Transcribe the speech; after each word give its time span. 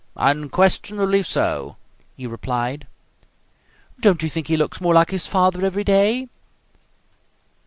"Unquestionably 0.17 1.21
so," 1.21 1.77
he 2.17 2.25
replied. 2.25 2.87
"Don't 3.99 4.23
you 4.23 4.29
think 4.29 4.47
he 4.47 4.57
looks 4.57 4.81
more 4.81 4.95
like 4.95 5.11
his 5.11 5.27
father 5.27 5.63
every 5.63 5.83
day?" 5.83 6.27